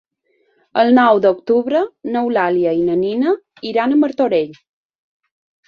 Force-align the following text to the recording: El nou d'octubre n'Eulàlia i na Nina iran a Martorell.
El 0.83 0.87
nou 0.99 1.21
d'octubre 1.25 1.83
n'Eulàlia 2.15 2.73
i 2.79 2.83
na 2.89 2.97
Nina 3.03 3.37
iran 3.73 3.97
a 3.99 4.03
Martorell. 4.03 4.59